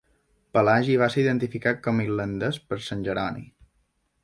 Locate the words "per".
2.73-2.83